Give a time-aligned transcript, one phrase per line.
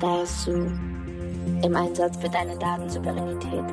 [0.00, 0.52] Dasu
[1.62, 3.64] im Einsatz für deine Datensouveränität.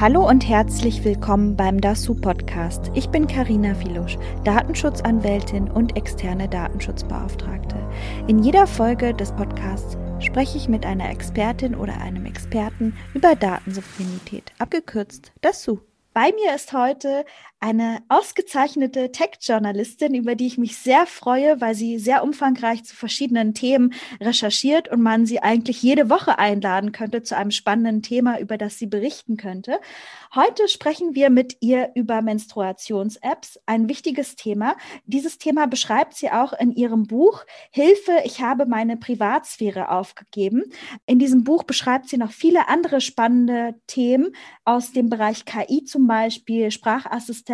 [0.00, 2.92] Hallo und herzlich willkommen beim DASU Podcast.
[2.94, 7.76] Ich bin Karina Filusch, Datenschutzanwältin und externe Datenschutzbeauftragte.
[8.28, 14.52] In jeder Folge des Podcasts spreche ich mit einer Expertin oder einem Experten über Datensouveränität,
[14.60, 15.78] abgekürzt DASU.
[16.12, 17.24] Bei mir ist heute
[17.64, 23.54] eine ausgezeichnete Tech-Journalistin, über die ich mich sehr freue, weil sie sehr umfangreich zu verschiedenen
[23.54, 28.58] Themen recherchiert und man sie eigentlich jede Woche einladen könnte zu einem spannenden Thema, über
[28.58, 29.80] das sie berichten könnte.
[30.34, 34.76] Heute sprechen wir mit ihr über Menstruations-Apps, ein wichtiges Thema.
[35.06, 40.64] Dieses Thema beschreibt sie auch in ihrem Buch Hilfe, ich habe meine Privatsphäre aufgegeben.
[41.06, 46.06] In diesem Buch beschreibt sie noch viele andere spannende Themen aus dem Bereich KI zum
[46.06, 47.53] Beispiel, Sprachassistenten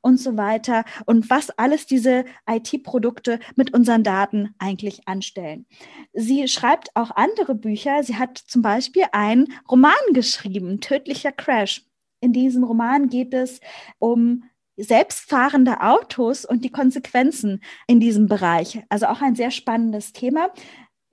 [0.00, 5.66] und so weiter und was alles diese IT-Produkte mit unseren Daten eigentlich anstellen.
[6.12, 8.02] Sie schreibt auch andere Bücher.
[8.02, 11.82] Sie hat zum Beispiel einen Roman geschrieben, Tödlicher Crash.
[12.20, 13.60] In diesem Roman geht es
[13.98, 14.44] um
[14.76, 18.82] selbstfahrende Autos und die Konsequenzen in diesem Bereich.
[18.88, 20.50] Also auch ein sehr spannendes Thema.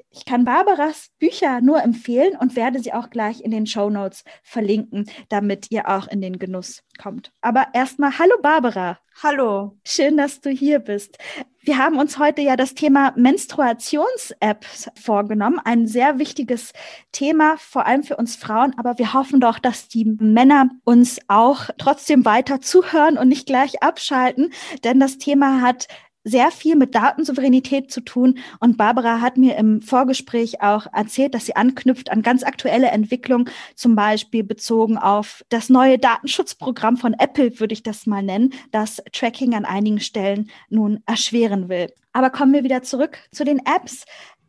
[0.09, 4.23] Ich kann Barbaras Bücher nur empfehlen und werde sie auch gleich in den Show Notes
[4.41, 7.31] verlinken, damit ihr auch in den Genuss kommt.
[7.41, 8.99] Aber erstmal, hallo Barbara.
[9.23, 9.75] Hallo.
[9.83, 11.17] Schön, dass du hier bist.
[11.61, 15.59] Wir haben uns heute ja das Thema Menstruations-Apps vorgenommen.
[15.63, 16.71] Ein sehr wichtiges
[17.11, 18.73] Thema, vor allem für uns Frauen.
[18.77, 23.81] Aber wir hoffen doch, dass die Männer uns auch trotzdem weiter zuhören und nicht gleich
[23.81, 24.53] abschalten.
[24.83, 25.87] Denn das Thema hat
[26.27, 28.39] sehr viel mit Datensouveränität zu tun.
[28.59, 33.49] Und Barbara hat mir im Vorgespräch auch erzählt, dass sie anknüpft an ganz aktuelle Entwicklungen,
[33.75, 39.01] zum Beispiel bezogen auf das neue Datenschutzprogramm von Apple, würde ich das mal nennen, das
[39.13, 41.93] Tracking an einigen Stellen nun erschweren will.
[42.11, 44.05] Aber kommen wir wieder zurück zu den Apps.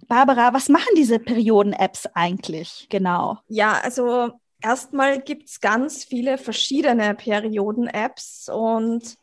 [0.09, 3.39] Barbara, was machen diese Perioden-Apps eigentlich genau?
[3.49, 4.33] Ja, also
[4.63, 9.17] erstmal gibt es ganz viele verschiedene Perioden-Apps und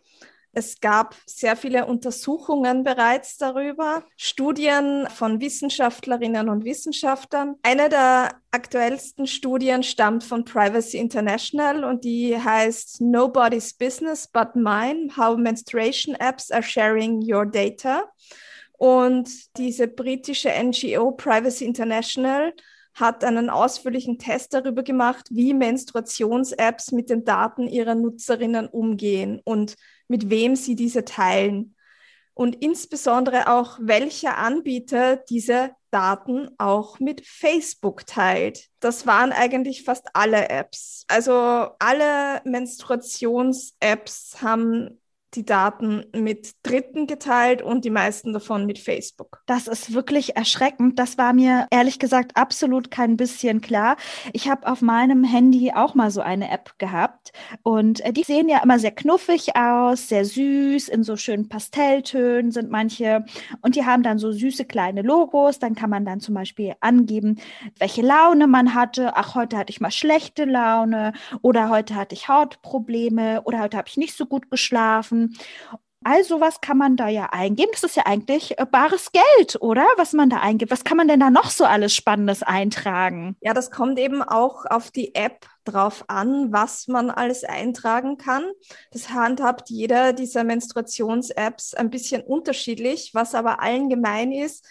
[0.55, 7.55] es gab sehr viele Untersuchungen bereits darüber, Studien von Wissenschaftlerinnen und Wissenschaftlern.
[7.61, 15.09] Eine der aktuellsten Studien stammt von Privacy International und die heißt Nobody's Business But Mine,
[15.17, 18.05] How Menstruation Apps Are Sharing Your Data.
[18.77, 22.53] Und diese britische NGO Privacy International
[22.93, 29.75] hat einen ausführlichen Test darüber gemacht, wie Menstruations-Apps mit den Daten ihrer Nutzerinnen umgehen und
[30.07, 31.75] mit wem sie diese teilen
[32.35, 38.67] und insbesondere auch welcher Anbieter diese Daten auch mit Facebook teilt.
[38.81, 41.05] Das waren eigentlich fast alle Apps.
[41.07, 41.33] Also
[41.79, 45.01] alle Menstruations-Apps haben
[45.35, 49.41] die Daten mit Dritten geteilt und die meisten davon mit Facebook.
[49.45, 50.99] Das ist wirklich erschreckend.
[50.99, 53.97] Das war mir ehrlich gesagt absolut kein bisschen klar.
[54.33, 57.31] Ich habe auf meinem Handy auch mal so eine App gehabt
[57.63, 62.51] und äh, die sehen ja immer sehr knuffig aus, sehr süß, in so schönen Pastelltönen
[62.51, 63.25] sind manche
[63.61, 65.59] und die haben dann so süße kleine Logos.
[65.59, 67.37] Dann kann man dann zum Beispiel angeben,
[67.79, 69.15] welche Laune man hatte.
[69.15, 73.87] Ach, heute hatte ich mal schlechte Laune oder heute hatte ich Hautprobleme oder heute habe
[73.87, 75.24] ich nicht so gut geschlafen.
[76.07, 77.71] All sowas kann man da ja eingeben.
[77.71, 79.83] Das ist ja eigentlich äh, bares Geld, oder?
[79.97, 80.71] Was man da eingibt.
[80.71, 83.35] Was kann man denn da noch so alles Spannendes eintragen?
[83.41, 88.43] Ja, das kommt eben auch auf die App drauf an, was man alles eintragen kann.
[88.91, 93.15] Das handhabt jeder dieser Menstruations-Apps ein bisschen unterschiedlich.
[93.15, 94.63] Was aber allen gemein ist,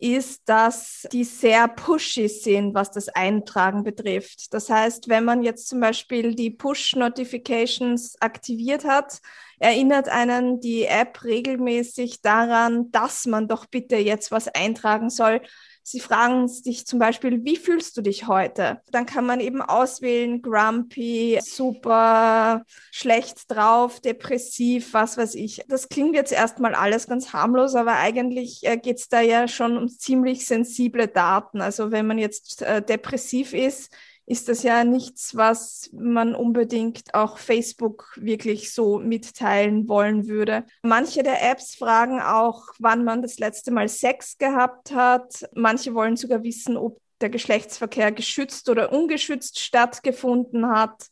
[0.00, 4.52] ist, dass die sehr pushy sind, was das Eintragen betrifft.
[4.54, 9.20] Das heißt, wenn man jetzt zum Beispiel die Push-Notifications aktiviert hat,
[9.58, 15.42] erinnert einen die App regelmäßig daran, dass man doch bitte jetzt was eintragen soll.
[15.90, 18.80] Sie fragen dich zum Beispiel, wie fühlst du dich heute?
[18.92, 22.62] Dann kann man eben auswählen, grumpy, super,
[22.92, 25.64] schlecht drauf, depressiv, was weiß ich.
[25.66, 29.76] Das klingt jetzt erstmal alles ganz harmlos, aber eigentlich äh, geht es da ja schon
[29.76, 31.60] um ziemlich sensible Daten.
[31.60, 33.92] Also wenn man jetzt äh, depressiv ist,
[34.30, 40.64] ist das ja nichts, was man unbedingt auch Facebook wirklich so mitteilen wollen würde.
[40.82, 45.48] Manche der Apps fragen auch, wann man das letzte Mal Sex gehabt hat.
[45.52, 51.08] Manche wollen sogar wissen, ob der Geschlechtsverkehr geschützt oder ungeschützt stattgefunden hat.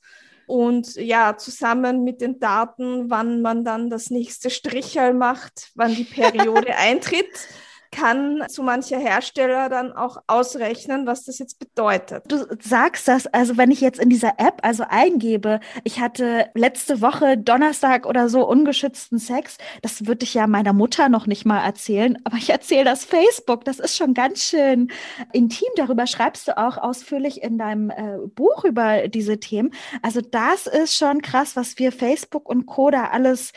[0.47, 6.05] Und ja, zusammen mit den Daten, wann man dann das nächste Strichel macht, wann die
[6.05, 7.49] Periode eintritt,
[7.91, 12.25] kann so mancher Hersteller dann auch ausrechnen, was das jetzt bedeutet.
[12.29, 17.01] Du sagst das, also wenn ich jetzt in dieser App also eingebe, ich hatte letzte
[17.01, 21.65] Woche Donnerstag oder so ungeschützten Sex, das würde ich ja meiner Mutter noch nicht mal
[21.65, 24.91] erzählen, aber ich erzähle das Facebook, das ist schon ganz schön
[25.33, 25.69] intim.
[25.77, 29.73] Darüber schreibst du auch ausführlich in deinem äh, Buch über diese Themen.
[30.03, 32.91] Also das ist schon krass, was wir Facebook und Co.
[32.91, 33.53] da alles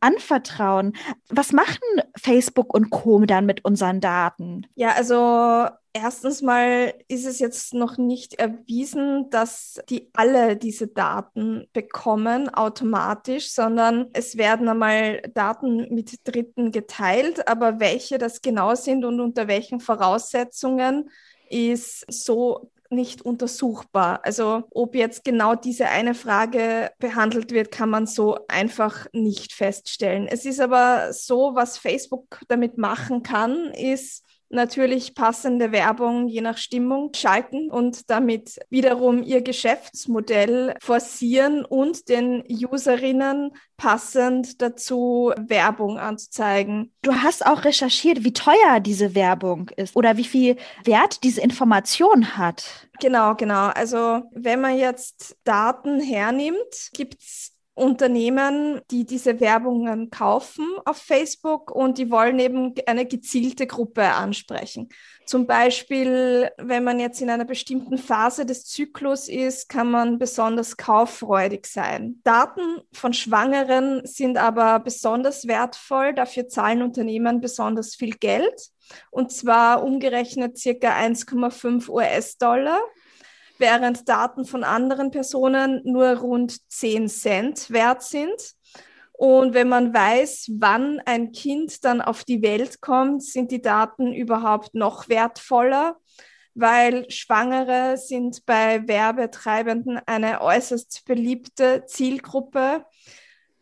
[0.00, 0.94] anvertrauen.
[1.28, 1.78] Was machen
[2.16, 3.24] Facebook und Co.
[3.24, 4.66] dann mit unseren Daten?
[4.74, 5.68] Ja, also
[5.98, 13.50] Erstens mal ist es jetzt noch nicht erwiesen, dass die alle diese Daten bekommen automatisch,
[13.50, 19.48] sondern es werden einmal Daten mit Dritten geteilt, aber welche das genau sind und unter
[19.48, 21.08] welchen Voraussetzungen
[21.48, 24.20] ist so nicht untersuchbar.
[24.24, 30.26] Also ob jetzt genau diese eine Frage behandelt wird, kann man so einfach nicht feststellen.
[30.28, 36.58] Es ist aber so, was Facebook damit machen kann, ist, natürlich passende Werbung je nach
[36.58, 46.92] Stimmung schalten und damit wiederum ihr Geschäftsmodell forcieren und den Userinnen passend dazu Werbung anzuzeigen.
[47.02, 52.38] Du hast auch recherchiert, wie teuer diese Werbung ist oder wie viel Wert diese Information
[52.38, 52.88] hat.
[53.00, 53.68] Genau, genau.
[53.68, 61.70] Also wenn man jetzt Daten hernimmt, gibt es Unternehmen, die diese Werbungen kaufen auf Facebook
[61.70, 64.88] und die wollen eben eine gezielte Gruppe ansprechen.
[65.26, 70.78] Zum Beispiel, wenn man jetzt in einer bestimmten Phase des Zyklus ist, kann man besonders
[70.78, 72.20] kauffreudig sein.
[72.24, 76.14] Daten von Schwangeren sind aber besonders wertvoll.
[76.14, 78.70] Dafür zahlen Unternehmen besonders viel Geld.
[79.10, 82.80] Und zwar umgerechnet circa 1,5 US-Dollar
[83.58, 88.54] während Daten von anderen Personen nur rund 10 Cent wert sind.
[89.12, 94.12] Und wenn man weiß, wann ein Kind dann auf die Welt kommt, sind die Daten
[94.12, 95.96] überhaupt noch wertvoller,
[96.54, 102.84] weil Schwangere sind bei Werbetreibenden eine äußerst beliebte Zielgruppe,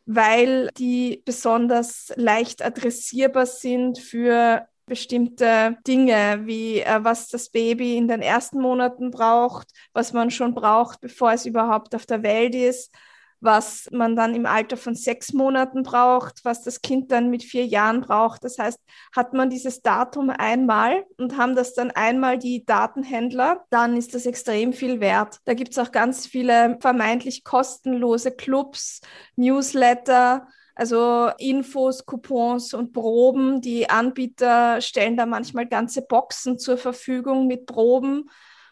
[0.06, 8.08] weil die besonders leicht adressierbar sind für bestimmte Dinge, wie äh, was das Baby in
[8.08, 12.92] den ersten Monaten braucht, was man schon braucht, bevor es überhaupt auf der Welt ist,
[13.40, 17.66] was man dann im Alter von sechs Monaten braucht, was das Kind dann mit vier
[17.66, 18.42] Jahren braucht.
[18.42, 18.80] Das heißt,
[19.14, 24.26] hat man dieses Datum einmal und haben das dann einmal die Datenhändler, dann ist das
[24.26, 25.38] extrem viel wert.
[25.44, 29.00] Da gibt es auch ganz viele vermeintlich kostenlose Clubs,
[29.36, 33.60] Newsletter, also Infos, Coupons und Proben.
[33.60, 38.28] Die Anbieter stellen da manchmal ganze Boxen zur Verfügung mit Proben.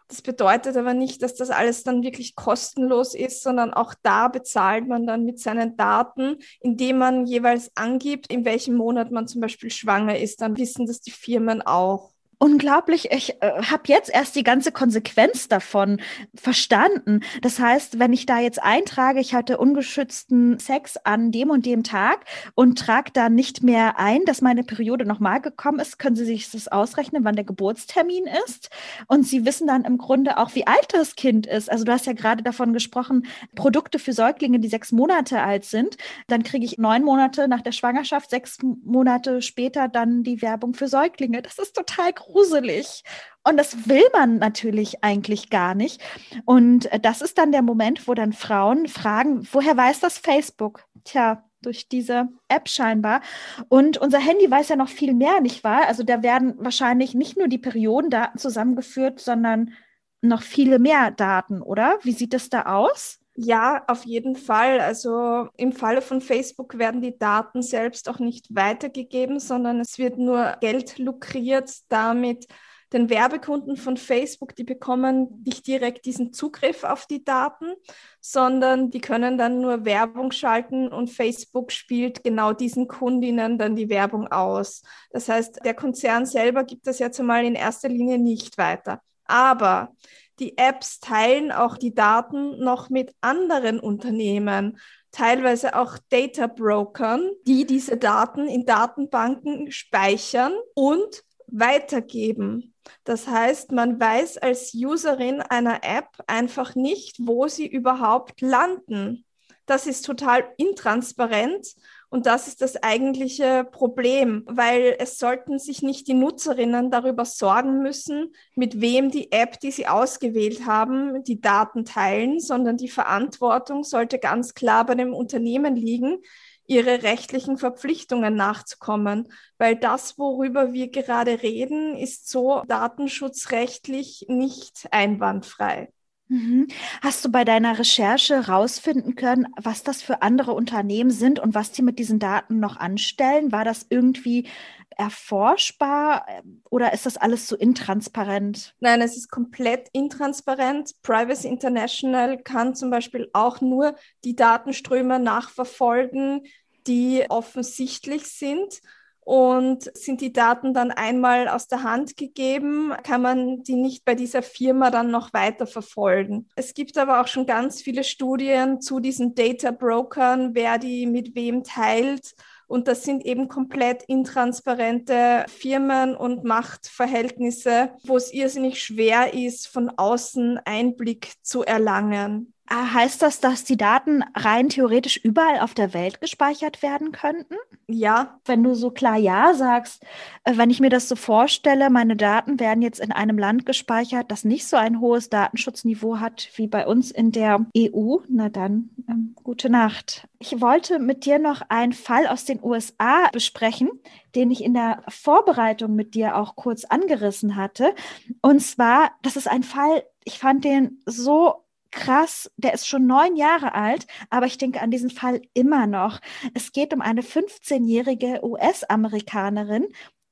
[0.08, 4.86] Das bedeutet aber nicht, dass das alles dann wirklich kostenlos ist, sondern auch da bezahlt
[4.86, 9.70] man dann mit seinen Daten, indem man jeweils angibt, in welchem Monat man zum Beispiel
[9.70, 10.42] schwanger ist.
[10.42, 13.12] Dann wissen das die Firmen auch unglaublich.
[13.12, 16.00] Ich äh, habe jetzt erst die ganze Konsequenz davon
[16.34, 17.20] verstanden.
[17.40, 21.84] Das heißt, wenn ich da jetzt eintrage, ich hatte ungeschützten Sex an dem und dem
[21.84, 22.24] Tag
[22.56, 26.50] und trage da nicht mehr ein, dass meine Periode nochmal gekommen ist, können Sie sich
[26.50, 28.70] das ausrechnen, wann der Geburtstermin ist.
[29.06, 31.70] Und Sie wissen dann im Grunde auch, wie alt das Kind ist.
[31.70, 35.96] Also du hast ja gerade davon gesprochen, Produkte für Säuglinge, die sechs Monate alt sind.
[36.26, 40.88] Dann kriege ich neun Monate nach der Schwangerschaft, sechs Monate später dann die Werbung für
[40.88, 41.40] Säuglinge.
[41.40, 43.04] Das ist total groß gruselig.
[43.44, 46.00] Und das will man natürlich eigentlich gar nicht.
[46.44, 50.84] Und das ist dann der Moment, wo dann Frauen fragen, woher weiß das Facebook?
[51.04, 53.20] Tja, durch diese App scheinbar.
[53.68, 55.86] Und unser Handy weiß ja noch viel mehr, nicht wahr?
[55.86, 59.72] Also da werden wahrscheinlich nicht nur die Periodendaten zusammengeführt, sondern
[60.20, 61.98] noch viele mehr Daten, oder?
[62.02, 63.18] Wie sieht es da aus?
[63.34, 64.80] Ja, auf jeden Fall.
[64.80, 70.18] Also im Falle von Facebook werden die Daten selbst auch nicht weitergegeben, sondern es wird
[70.18, 72.46] nur Geld lukriert damit.
[72.92, 77.72] Den Werbekunden von Facebook, die bekommen nicht direkt diesen Zugriff auf die Daten,
[78.20, 83.88] sondern die können dann nur Werbung schalten und Facebook spielt genau diesen Kundinnen dann die
[83.88, 84.82] Werbung aus.
[85.10, 89.00] Das heißt, der Konzern selber gibt das jetzt einmal in erster Linie nicht weiter.
[89.24, 89.94] Aber
[90.38, 94.78] die Apps teilen auch die Daten noch mit anderen Unternehmen,
[95.10, 102.74] teilweise auch Data Brokern, die diese Daten in Datenbanken speichern und weitergeben.
[103.04, 109.24] Das heißt, man weiß als Userin einer App einfach nicht, wo sie überhaupt landen.
[109.66, 111.74] Das ist total intransparent
[112.12, 117.80] und das ist das eigentliche Problem, weil es sollten sich nicht die Nutzerinnen darüber sorgen
[117.80, 123.82] müssen, mit wem die App, die sie ausgewählt haben, die Daten teilen, sondern die Verantwortung
[123.82, 126.18] sollte ganz klar bei dem Unternehmen liegen,
[126.66, 135.88] ihre rechtlichen Verpflichtungen nachzukommen, weil das, worüber wir gerade reden, ist so datenschutzrechtlich nicht einwandfrei.
[136.32, 136.68] Mhm.
[137.02, 141.72] Hast du bei deiner Recherche herausfinden können, was das für andere Unternehmen sind und was
[141.72, 143.52] die mit diesen Daten noch anstellen?
[143.52, 144.48] War das irgendwie
[144.96, 146.26] erforschbar
[146.70, 148.74] oder ist das alles so intransparent?
[148.80, 150.94] Nein, es ist komplett intransparent.
[151.02, 156.46] Privacy International kann zum Beispiel auch nur die Datenströme nachverfolgen,
[156.86, 158.80] die offensichtlich sind.
[159.24, 164.16] Und sind die Daten dann einmal aus der Hand gegeben, kann man die nicht bei
[164.16, 166.48] dieser Firma dann noch weiter verfolgen.
[166.56, 171.36] Es gibt aber auch schon ganz viele Studien zu diesen Data Brokern, wer die mit
[171.36, 172.34] wem teilt.
[172.66, 179.90] Und das sind eben komplett intransparente Firmen und Machtverhältnisse, wo es irrsinnig schwer ist, von
[179.90, 182.54] außen Einblick zu erlangen.
[182.74, 187.56] Ah, heißt das, dass die Daten rein theoretisch überall auf der Welt gespeichert werden könnten?
[187.86, 188.40] Ja.
[188.46, 190.02] Wenn du so klar Ja sagst,
[190.44, 194.30] äh, wenn ich mir das so vorstelle, meine Daten werden jetzt in einem Land gespeichert,
[194.30, 198.88] das nicht so ein hohes Datenschutzniveau hat wie bei uns in der EU, na dann
[199.06, 200.26] ähm, gute Nacht.
[200.38, 203.90] Ich wollte mit dir noch einen Fall aus den USA besprechen,
[204.34, 207.94] den ich in der Vorbereitung mit dir auch kurz angerissen hatte.
[208.40, 211.61] Und zwar, das ist ein Fall, ich fand den so
[211.92, 216.20] krass, der ist schon neun Jahre alt, aber ich denke an diesen Fall immer noch.
[216.54, 219.86] Es geht um eine 15-jährige US-Amerikanerin,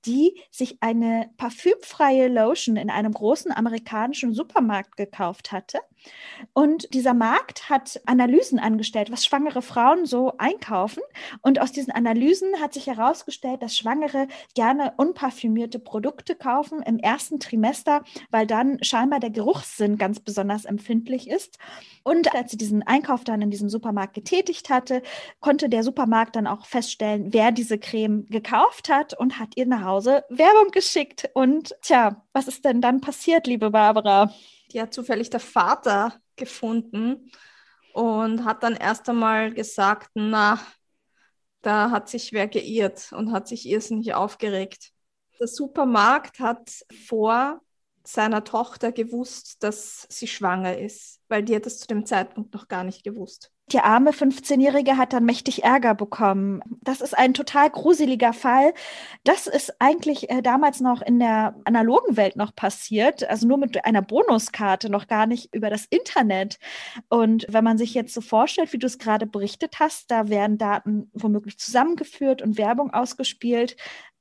[0.06, 5.78] die sich eine parfümfreie Lotion in einem großen amerikanischen Supermarkt gekauft hatte.
[6.52, 11.02] Und dieser Markt hat Analysen angestellt, was schwangere Frauen so einkaufen.
[11.42, 17.40] Und aus diesen Analysen hat sich herausgestellt, dass Schwangere gerne unparfümierte Produkte kaufen im ersten
[17.40, 21.58] Trimester, weil dann scheinbar der Geruchssinn ganz besonders empfindlich ist.
[22.02, 25.02] Und als sie diesen Einkauf dann in diesem Supermarkt getätigt hatte,
[25.40, 29.84] konnte der Supermarkt dann auch feststellen, wer diese Creme gekauft hat und hat ihr nach
[29.84, 31.28] Hause Werbung geschickt.
[31.34, 34.32] Und tja, was ist denn dann passiert, liebe Barbara?
[34.72, 37.30] Die hat zufällig der Vater gefunden
[37.92, 40.60] und hat dann erst einmal gesagt, na,
[41.62, 44.92] da hat sich wer geirrt und hat sich irrsinnig aufgeregt.
[45.38, 46.70] Der Supermarkt hat
[47.06, 47.60] vor
[48.12, 52.68] seiner Tochter gewusst, dass sie schwanger ist, weil die hat es zu dem Zeitpunkt noch
[52.68, 53.52] gar nicht gewusst.
[53.72, 56.60] Die arme 15-Jährige hat dann mächtig Ärger bekommen.
[56.82, 58.74] Das ist ein total gruseliger Fall.
[59.22, 63.84] Das ist eigentlich äh, damals noch in der analogen Welt noch passiert, also nur mit
[63.84, 66.58] einer Bonuskarte, noch gar nicht über das Internet.
[67.08, 70.58] Und wenn man sich jetzt so vorstellt, wie du es gerade berichtet hast, da werden
[70.58, 73.76] Daten womöglich zusammengeführt und Werbung ausgespielt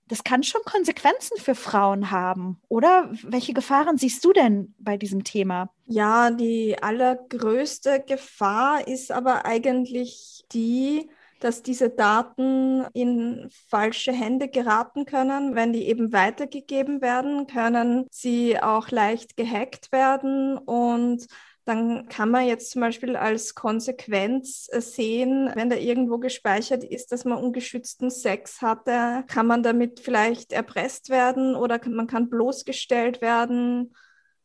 [0.10, 3.10] das kann schon Konsequenzen für Frauen haben, oder?
[3.24, 5.70] Welche Gefahren siehst du denn bei diesem Thema?
[5.86, 15.06] Ja, die allergrößte Gefahr ist aber eigentlich die, dass diese Daten in falsche Hände geraten
[15.06, 15.56] können.
[15.56, 21.28] Wenn die eben weitergegeben werden, können sie auch leicht gehackt werden und
[21.70, 27.12] dann kann man jetzt zum Beispiel als Konsequenz äh, sehen, wenn da irgendwo gespeichert ist,
[27.12, 33.22] dass man ungeschützten Sex hatte, kann man damit vielleicht erpresst werden oder man kann bloßgestellt
[33.22, 33.94] werden.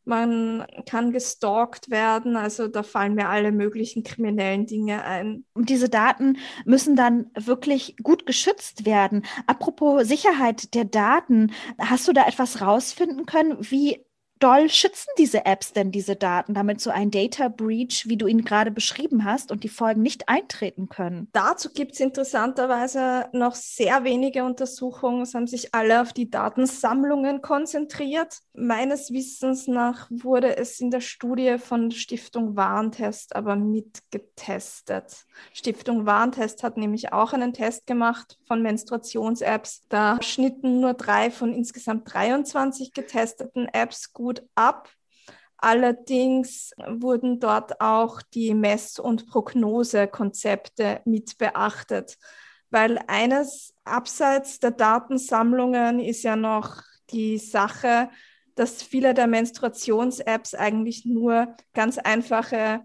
[0.07, 5.45] Man kann gestalkt werden, also da fallen mir alle möglichen kriminellen Dinge ein.
[5.55, 9.25] Und diese Daten müssen dann wirklich gut geschützt werden.
[9.47, 14.04] Apropos Sicherheit der Daten, hast du da etwas rausfinden können, wie
[14.39, 18.43] doll schützen diese Apps denn diese Daten, damit so ein Data Breach, wie du ihn
[18.43, 21.29] gerade beschrieben hast, und die Folgen nicht eintreten können?
[21.31, 25.21] Dazu gibt es interessanterweise noch sehr wenige Untersuchungen.
[25.21, 28.39] Es haben sich alle auf die Datensammlungen konzentriert.
[28.53, 35.25] Meines Wissens nach wurde es in der Studie von Stiftung Warentest aber mitgetestet.
[35.53, 39.83] Stiftung Warentest hat nämlich auch einen Test gemacht von Menstruations-Apps.
[39.89, 44.89] Da schnitten nur drei von insgesamt 23 getesteten Apps gut gut ab.
[45.57, 52.17] Allerdings wurden dort auch die Mess- und Prognosekonzepte mit beachtet,
[52.71, 58.09] weil eines abseits der Datensammlungen ist ja noch die Sache,
[58.55, 62.81] dass viele der Menstruations-Apps eigentlich nur ganz einfache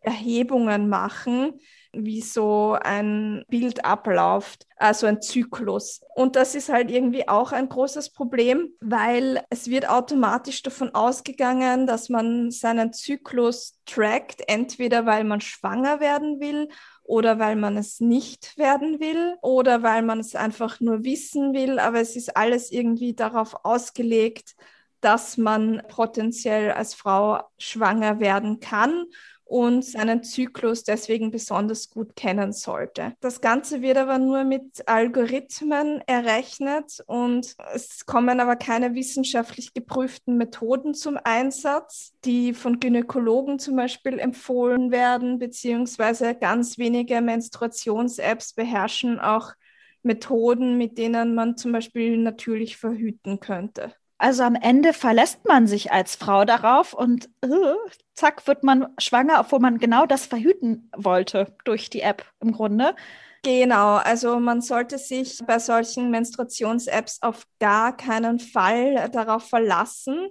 [0.00, 1.60] Erhebungen machen,
[1.92, 6.00] wie so ein Bild abläuft, also ein Zyklus.
[6.14, 11.86] Und das ist halt irgendwie auch ein großes Problem, weil es wird automatisch davon ausgegangen,
[11.86, 16.68] dass man seinen Zyklus trackt, entweder weil man schwanger werden will
[17.02, 21.78] oder weil man es nicht werden will oder weil man es einfach nur wissen will,
[21.78, 24.54] aber es ist alles irgendwie darauf ausgelegt,
[25.00, 29.06] dass man potenziell als Frau schwanger werden kann
[29.50, 33.14] und seinen Zyklus deswegen besonders gut kennen sollte.
[33.18, 40.36] Das Ganze wird aber nur mit Algorithmen errechnet und es kommen aber keine wissenschaftlich geprüften
[40.36, 49.18] Methoden zum Einsatz, die von Gynäkologen zum Beispiel empfohlen werden, beziehungsweise ganz wenige Menstruations-Apps beherrschen
[49.18, 49.54] auch
[50.04, 53.92] Methoden, mit denen man zum Beispiel natürlich verhüten könnte.
[54.20, 57.48] Also am Ende verlässt man sich als Frau darauf und äh,
[58.20, 62.94] zack wird man schwanger, obwohl man genau das verhüten wollte durch die App im Grunde.
[63.42, 70.28] Genau, also man sollte sich bei solchen Menstruations-Apps auf gar keinen Fall darauf verlassen,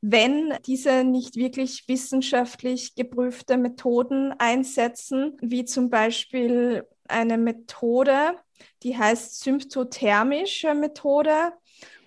[0.00, 8.34] wenn diese nicht wirklich wissenschaftlich geprüfte Methoden einsetzen, wie zum Beispiel eine Methode,
[8.82, 11.52] die heißt symptothermische Methode.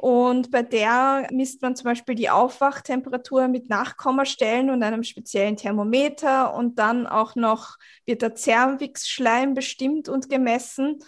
[0.04, 6.54] Und bei der misst man zum Beispiel die Aufwachtemperatur mit Nachkommastellen und einem speziellen Thermometer
[6.56, 11.00] und dann auch noch wird der Cervixschleim bestimmt und gemessen.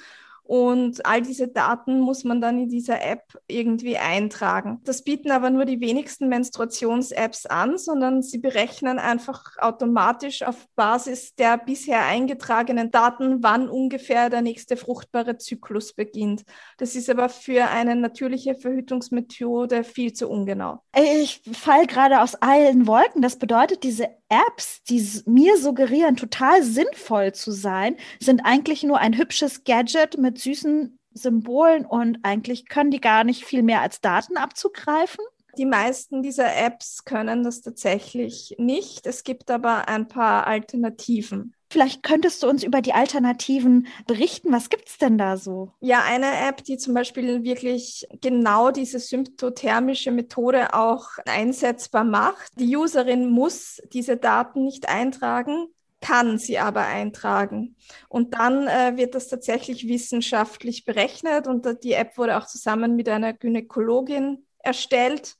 [0.45, 4.79] Und all diese Daten muss man dann in dieser App irgendwie eintragen.
[4.83, 11.33] Das bieten aber nur die wenigsten Menstruations-Apps an, sondern sie berechnen einfach automatisch auf Basis
[11.33, 16.43] der bisher eingetragenen Daten, wann ungefähr der nächste fruchtbare Zyklus beginnt.
[16.77, 20.83] Das ist aber für eine natürliche Verhütungsmethode viel zu ungenau.
[20.95, 23.23] Ich fall gerade aus allen Wolken.
[23.23, 29.17] Das bedeutet, diese Apps, die mir suggerieren, total sinnvoll zu sein, sind eigentlich nur ein
[29.17, 34.37] hübsches Gadget mit süßen Symbolen und eigentlich können die gar nicht viel mehr als Daten
[34.37, 35.23] abzugreifen.
[35.57, 39.07] Die meisten dieser Apps können das tatsächlich nicht.
[39.07, 41.53] Es gibt aber ein paar Alternativen.
[41.69, 44.51] Vielleicht könntest du uns über die Alternativen berichten.
[44.51, 45.71] Was gibt es denn da so?
[45.79, 52.51] Ja, eine App, die zum Beispiel wirklich genau diese symptothermische Methode auch einsetzbar macht.
[52.57, 55.67] Die Userin muss diese Daten nicht eintragen,
[56.05, 57.75] kann sie aber eintragen.
[58.09, 63.09] Und dann äh, wird das tatsächlich wissenschaftlich berechnet und die App wurde auch zusammen mit
[63.09, 65.35] einer Gynäkologin erstellt.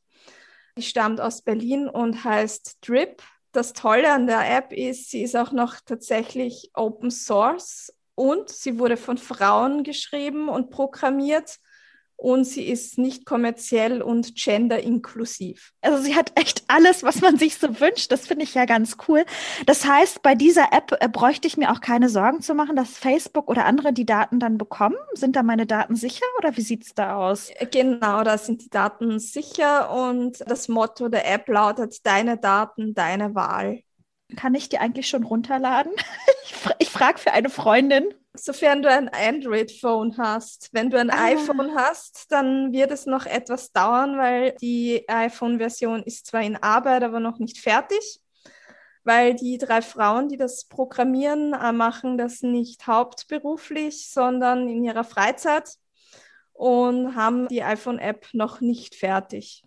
[0.75, 5.35] Die stammt aus Berlin und heißt Drip das Tolle an der App ist, sie ist
[5.35, 11.59] auch noch tatsächlich Open Source und sie wurde von Frauen geschrieben und programmiert
[12.17, 15.73] und sie ist nicht kommerziell und genderinklusiv.
[15.81, 18.11] Also sie hat echt alles, was man sich so wünscht.
[18.11, 19.25] Das finde ich ja ganz cool.
[19.65, 22.97] Das heißt, bei dieser App äh, bräuchte ich mir auch keine Sorgen zu machen, dass
[22.97, 24.95] Facebook oder andere die Daten dann bekommen.
[25.13, 27.49] Sind da meine Daten sicher oder wie sieht es da aus?
[27.49, 32.93] Äh, genau, da sind die Daten sicher und das Motto der App lautet, deine Daten,
[32.93, 33.81] deine Wahl.
[34.35, 35.91] Kann ich die eigentlich schon runterladen?
[36.45, 38.05] ich, fra ich frage für eine Freundin
[38.39, 40.69] sofern du ein Android-Phone hast.
[40.71, 41.25] Wenn du ein ah.
[41.25, 47.03] iPhone hast, dann wird es noch etwas dauern, weil die iPhone-Version ist zwar in Arbeit,
[47.03, 48.21] aber noch nicht fertig.
[49.03, 55.03] Weil die drei Frauen, die das programmieren, äh, machen das nicht hauptberuflich, sondern in ihrer
[55.03, 55.75] Freizeit
[56.53, 59.63] und haben die iPhone-App noch nicht fertig.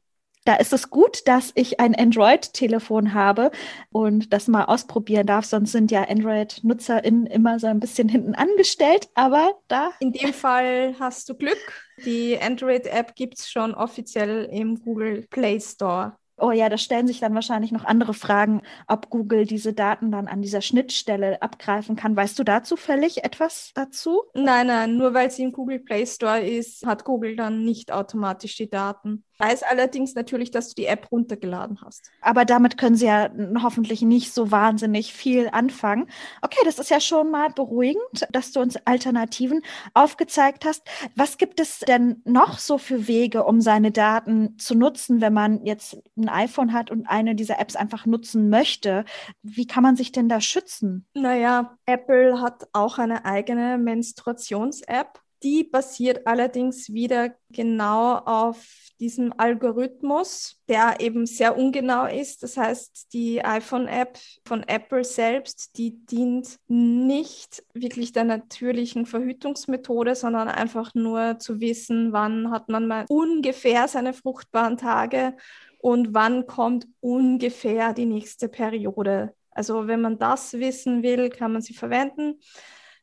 [0.48, 3.50] Da ist es gut, dass ich ein Android-Telefon habe
[3.90, 5.44] und das mal ausprobieren darf.
[5.44, 9.10] Sonst sind ja Android-NutzerInnen immer so ein bisschen hinten angestellt.
[9.14, 9.90] Aber da.
[10.00, 11.58] In dem Fall hast du Glück.
[12.06, 16.16] Die Android-App gibt es schon offiziell im Google Play Store.
[16.38, 20.28] Oh ja, da stellen sich dann wahrscheinlich noch andere Fragen, ob Google diese Daten dann
[20.28, 22.16] an dieser Schnittstelle abgreifen kann.
[22.16, 24.22] Weißt du da zufällig etwas dazu?
[24.32, 28.56] Nein, nein, nur weil sie im Google Play Store ist, hat Google dann nicht automatisch
[28.56, 32.10] die Daten weiß allerdings natürlich, dass du die App runtergeladen hast.
[32.20, 33.30] Aber damit können sie ja
[33.62, 36.08] hoffentlich nicht so wahnsinnig viel anfangen.
[36.42, 39.62] Okay, das ist ja schon mal beruhigend, dass du uns Alternativen
[39.94, 40.82] aufgezeigt hast.
[41.14, 45.64] Was gibt es denn noch so für Wege, um seine Daten zu nutzen, wenn man
[45.64, 49.04] jetzt ein iPhone hat und eine dieser Apps einfach nutzen möchte?
[49.42, 51.06] Wie kann man sich denn da schützen?
[51.14, 55.20] Naja, Apple hat auch eine eigene Menstruations-App.
[55.42, 58.66] Die basiert allerdings wieder genau auf
[58.98, 62.42] diesem Algorithmus, der eben sehr ungenau ist.
[62.42, 70.48] Das heißt, die iPhone-App von Apple selbst, die dient nicht wirklich der natürlichen Verhütungsmethode, sondern
[70.48, 75.36] einfach nur zu wissen, wann hat man mal ungefähr seine fruchtbaren Tage
[75.80, 79.34] und wann kommt ungefähr die nächste Periode.
[79.50, 82.40] Also wenn man das wissen will, kann man sie verwenden.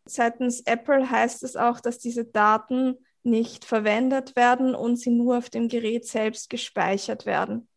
[0.08, 5.50] Seitens Apple heißt es auch, dass diese Daten nicht verwendet werden und sie nur auf
[5.50, 7.68] dem Gerät selbst gespeichert werden.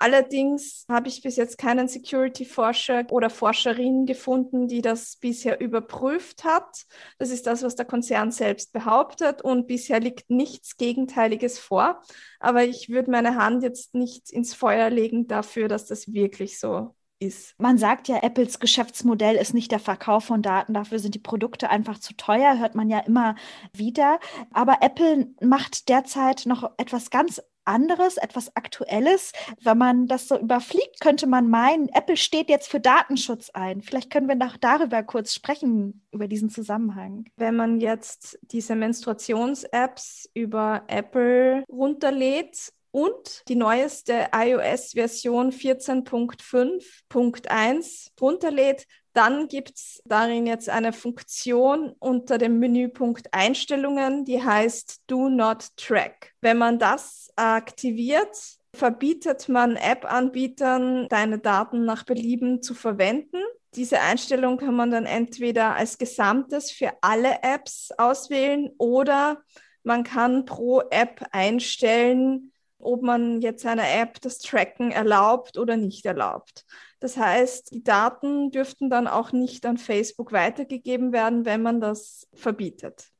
[0.00, 6.84] Allerdings habe ich bis jetzt keinen Security-Forscher oder Forscherin gefunden, die das bisher überprüft hat.
[7.18, 12.00] Das ist das, was der Konzern selbst behauptet und bisher liegt nichts Gegenteiliges vor.
[12.38, 16.94] Aber ich würde meine Hand jetzt nicht ins Feuer legen dafür, dass das wirklich so
[17.20, 17.54] ist.
[17.58, 21.70] Man sagt ja, Apples Geschäftsmodell ist nicht der Verkauf von Daten, dafür sind die Produkte
[21.70, 23.34] einfach zu teuer, hört man ja immer
[23.72, 24.20] wieder.
[24.52, 29.32] Aber Apple macht derzeit noch etwas ganz anderes, etwas Aktuelles.
[29.60, 33.82] Wenn man das so überfliegt, könnte man meinen, Apple steht jetzt für Datenschutz ein.
[33.82, 37.26] Vielleicht können wir noch darüber kurz sprechen, über diesen Zusammenhang.
[37.36, 49.46] Wenn man jetzt diese Menstruations-Apps über Apple runterlädt, und die neueste iOS-Version 14.5.1 runterlädt, dann
[49.46, 56.32] gibt es darin jetzt eine Funktion unter dem Menüpunkt Einstellungen, die heißt Do Not Track.
[56.40, 58.36] Wenn man das aktiviert,
[58.74, 63.38] verbietet man App-Anbietern, deine Daten nach Belieben zu verwenden.
[63.76, 69.40] Diese Einstellung kann man dann entweder als Gesamtes für alle Apps auswählen oder
[69.84, 76.06] man kann pro App einstellen, ob man jetzt einer App das Tracken erlaubt oder nicht
[76.06, 76.64] erlaubt.
[77.00, 82.28] Das heißt, die Daten dürften dann auch nicht an Facebook weitergegeben werden, wenn man das
[82.34, 83.12] verbietet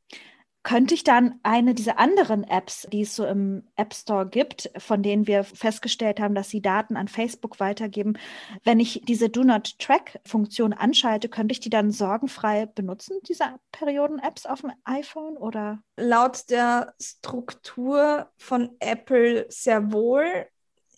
[0.69, 5.03] könnte ich dann eine dieser anderen Apps, die es so im App Store gibt, von
[5.03, 8.19] denen wir festgestellt haben, dass sie Daten an Facebook weitergeben,
[8.65, 13.45] wenn ich diese Do Not Track Funktion anschalte, könnte ich die dann sorgenfrei benutzen, diese
[13.73, 15.83] Perioden-Apps auf dem iPhone oder?
[15.97, 20.27] Laut der Struktur von Apple sehr wohl.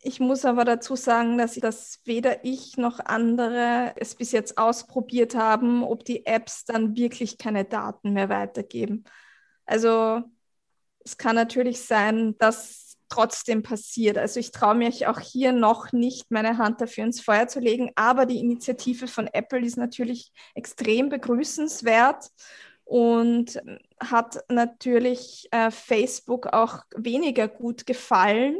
[0.02, 5.36] Ich muss aber dazu sagen, dass das weder ich noch andere es bis jetzt ausprobiert
[5.36, 9.04] haben, ob die Apps dann wirklich keine Daten mehr weitergeben.
[9.70, 10.22] Also
[11.04, 14.18] es kann natürlich sein, dass trotzdem passiert.
[14.18, 17.92] Also ich traue mich auch hier noch nicht, meine Hand dafür ins Feuer zu legen,
[17.94, 22.30] aber die Initiative von Apple ist natürlich extrem begrüßenswert
[22.84, 23.60] und
[24.00, 28.58] hat natürlich äh, Facebook auch weniger gut gefallen,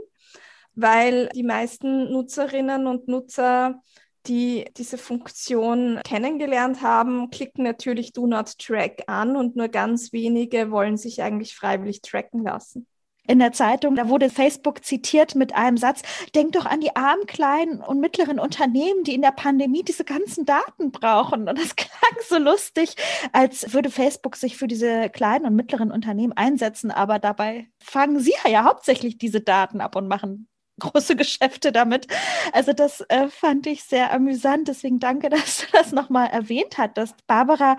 [0.74, 3.82] weil die meisten Nutzerinnen und Nutzer
[4.26, 10.70] die diese Funktion kennengelernt haben, klicken natürlich Do Not Track an und nur ganz wenige
[10.70, 12.86] wollen sich eigentlich freiwillig tracken lassen.
[13.30, 16.02] In der Zeitung, da wurde Facebook zitiert mit einem Satz,
[16.34, 20.46] denk doch an die armen, kleinen und mittleren Unternehmen, die in der Pandemie diese ganzen
[20.46, 21.48] Daten brauchen.
[21.48, 22.96] Und das klang so lustig,
[23.32, 28.34] als würde Facebook sich für diese kleinen und mittleren Unternehmen einsetzen, aber dabei fangen sie
[28.50, 30.48] ja hauptsächlich diese Daten ab und machen
[30.80, 32.08] große Geschäfte damit.
[32.52, 34.68] Also das äh, fand ich sehr amüsant.
[34.68, 37.14] Deswegen danke, dass du das nochmal erwähnt hattest.
[37.26, 37.76] Barbara,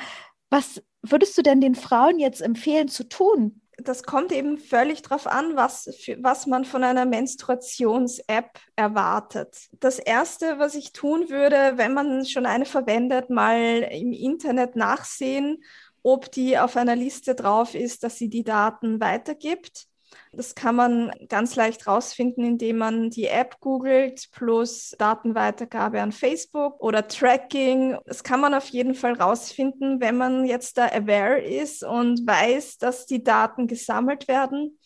[0.50, 3.62] was würdest du denn den Frauen jetzt empfehlen zu tun?
[3.78, 9.58] Das kommt eben völlig darauf an, was, für, was man von einer Menstruations-App erwartet.
[9.80, 15.64] Das Erste, was ich tun würde, wenn man schon eine verwendet, mal im Internet nachsehen,
[16.04, 19.88] ob die auf einer Liste drauf ist, dass sie die Daten weitergibt
[20.34, 26.80] das kann man ganz leicht rausfinden, indem man die App googelt plus Datenweitergabe an Facebook
[26.82, 27.98] oder Tracking.
[28.06, 32.78] Das kann man auf jeden Fall rausfinden, wenn man jetzt da aware ist und weiß,
[32.78, 34.80] dass die Daten gesammelt werden.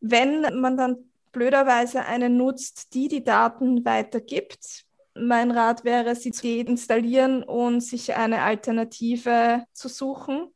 [0.00, 0.96] Wenn man dann
[1.32, 8.14] blöderweise eine nutzt, die die Daten weitergibt, mein Rat wäre, sie zu installieren und sich
[8.14, 10.53] eine Alternative zu suchen.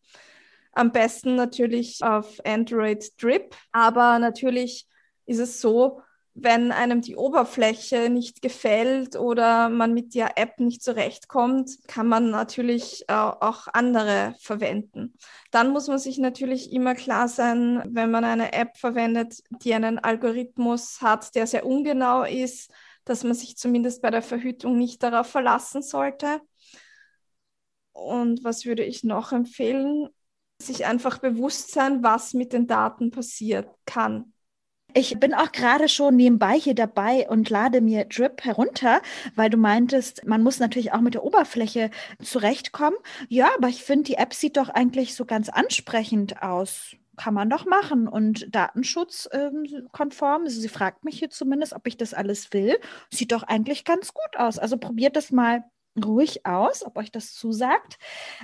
[0.78, 3.56] Am besten natürlich auf Android Drip.
[3.72, 4.86] Aber natürlich
[5.26, 6.02] ist es so,
[6.34, 12.30] wenn einem die Oberfläche nicht gefällt oder man mit der App nicht zurechtkommt, kann man
[12.30, 15.14] natürlich äh, auch andere verwenden.
[15.50, 19.98] Dann muss man sich natürlich immer klar sein, wenn man eine App verwendet, die einen
[19.98, 22.70] Algorithmus hat, der sehr ungenau ist,
[23.04, 26.40] dass man sich zumindest bei der Verhütung nicht darauf verlassen sollte.
[27.90, 30.08] Und was würde ich noch empfehlen?
[30.60, 34.32] Sich einfach bewusst sein, was mit den Daten passiert kann.
[34.94, 39.02] Ich bin auch gerade schon nebenbei hier dabei und lade mir Drip herunter,
[39.36, 41.90] weil du meintest, man muss natürlich auch mit der Oberfläche
[42.22, 42.96] zurechtkommen.
[43.28, 46.96] Ja, aber ich finde, die App sieht doch eigentlich so ganz ansprechend aus.
[47.16, 50.42] Kann man doch machen und datenschutzkonform.
[50.42, 52.78] Ähm, sie fragt mich hier zumindest, ob ich das alles will.
[53.10, 54.58] Sieht doch eigentlich ganz gut aus.
[54.58, 55.64] Also probiert das mal
[56.04, 57.98] ruhig aus, ob euch das zusagt.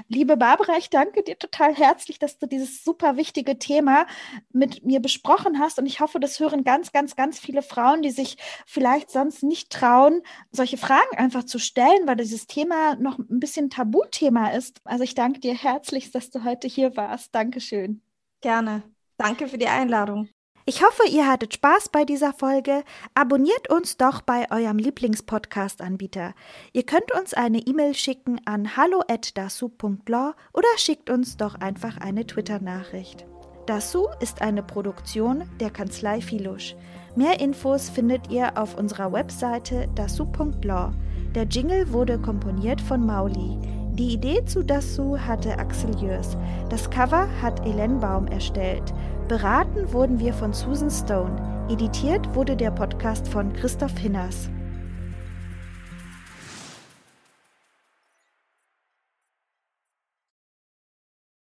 [0.09, 4.07] Liebe Barbara, ich danke dir total herzlich, dass du dieses super wichtige Thema
[4.53, 5.79] mit mir besprochen hast.
[5.79, 8.37] Und ich hoffe, das hören ganz, ganz, ganz viele Frauen, die sich
[8.67, 13.71] vielleicht sonst nicht trauen, solche Fragen einfach zu stellen, weil dieses Thema noch ein bisschen
[13.71, 14.81] Tabuthema ist.
[14.85, 17.35] Also ich danke dir herzlich, dass du heute hier warst.
[17.35, 18.03] Dankeschön.
[18.40, 18.83] Gerne.
[19.17, 20.29] Danke für die Einladung.
[20.66, 22.85] Ich hoffe, ihr hattet Spaß bei dieser Folge.
[23.14, 26.33] Abonniert uns doch bei eurem Lieblingspodcast-Anbieter.
[26.72, 33.27] Ihr könnt uns eine E-Mail schicken an hallo@dasu.law oder schickt uns doch einfach eine Twitter-Nachricht.
[33.66, 36.77] Dasu ist eine Produktion der Kanzlei Filusch.
[37.14, 40.92] Mehr Infos findet ihr auf unserer Webseite dasu.law.
[41.35, 43.59] Der Jingle wurde komponiert von Mauli.
[43.94, 46.37] Die Idee zu Dasu hatte Axel Jörs.
[46.68, 48.92] Das Cover hat Elen Baum erstellt.
[49.28, 51.66] Beraten wurden wir von Susan Stone.
[51.70, 54.50] Editiert wurde der Podcast von Christoph Hinners.